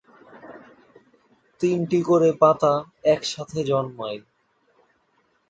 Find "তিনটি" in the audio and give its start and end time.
1.61-1.99